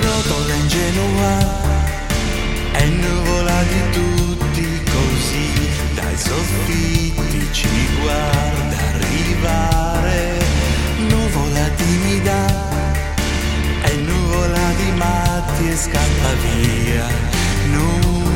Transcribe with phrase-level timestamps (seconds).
[0.00, 1.66] Rotola ingenua
[2.72, 4.17] è nuvola di tutti
[14.78, 17.06] di matti e scappa via,
[17.72, 18.27] nuvola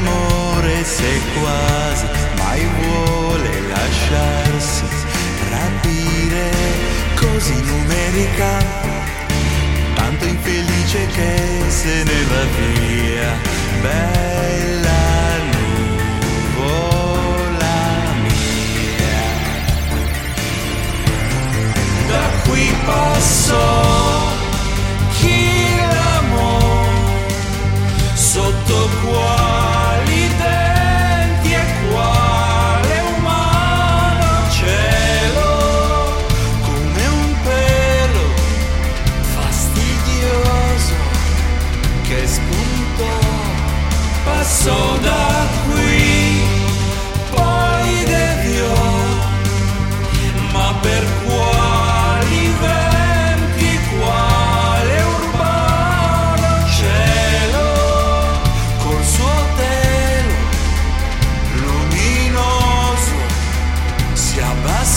[0.00, 2.06] l'amore se quasi
[2.36, 4.84] mai vuole lasciarsi
[5.50, 6.50] rapire
[7.14, 8.58] così numerica,
[9.94, 13.38] tanto infelice che se ne va via,
[13.82, 15.38] bella
[16.32, 17.78] nuvola
[18.22, 19.22] mia.
[22.08, 23.62] Da qui passo
[25.18, 27.28] chi l'amore
[28.14, 29.39] sotto cuore.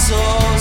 [0.04, 0.53] soul.